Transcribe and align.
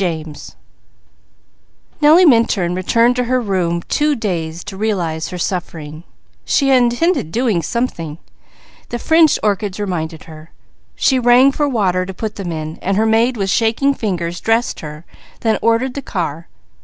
and 0.00 0.34
Malcolm_ 0.34 0.56
Nellie 2.00 2.24
Minturn 2.24 2.74
returned 2.74 3.14
to 3.14 3.22
her 3.26 3.40
room 3.40 3.82
too 3.82 4.16
dazed 4.16 4.66
to 4.66 4.76
realize 4.76 5.28
her 5.28 5.38
suffering. 5.38 6.02
She 6.44 6.70
had 6.70 6.82
intended 6.82 7.30
doing 7.30 7.62
something; 7.62 8.18
the 8.88 8.98
fringed 8.98 9.38
orchids 9.44 9.78
reminded 9.78 10.24
her. 10.24 10.50
She 10.96 11.20
rang 11.20 11.52
for 11.52 11.68
water 11.68 12.04
to 12.04 12.12
put 12.12 12.34
them 12.34 12.50
in, 12.50 12.78
while 12.82 12.94
her 12.94 13.06
maid 13.06 13.36
with 13.36 13.48
shaking 13.48 13.94
fingers 13.94 14.40
dressed 14.40 14.80
her, 14.80 15.04
then 15.42 15.56
ordered 15.62 15.94
the 15.94 16.02
car. 16.02 16.48